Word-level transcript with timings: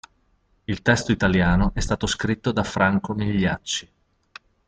Il 0.63 0.81
testo 0.81 1.11
italiano 1.11 1.73
è 1.75 1.79
stato 1.79 2.07
scritto 2.07 2.51
da 2.51 2.63
Franco 2.63 3.13
Migliacci. 3.13 3.87